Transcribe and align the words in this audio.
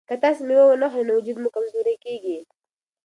که 0.07 0.15
تاسي 0.21 0.41
مېوه 0.47 0.65
ونه 0.67 0.87
خورئ 0.91 1.05
نو 1.07 1.13
وجود 1.17 1.37
مو 1.41 1.49
کمزوری 1.55 1.95
کیږي. 2.03 2.37